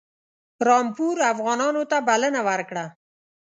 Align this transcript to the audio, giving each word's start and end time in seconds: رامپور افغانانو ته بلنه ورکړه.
رامپور 0.67 1.17
افغانانو 1.33 1.83
ته 1.91 1.97
بلنه 2.07 2.41
ورکړه. 2.47 2.85